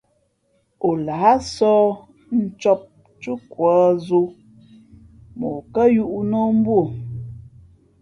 O 0.87 0.89
lāh 1.05 1.35
sɔ̌h 1.53 1.89
ncǒp 2.41 2.81
túkwa 3.21 3.73
zō 4.05 4.21
mα 5.39 5.47
ǒ 5.59 5.61
kάyūʼ 5.73 6.15
nā 6.29 6.37
o 6.47 6.49
mbū 6.57 6.73
o. 6.81 6.83